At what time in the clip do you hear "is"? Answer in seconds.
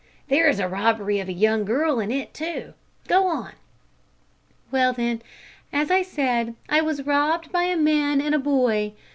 0.49-0.59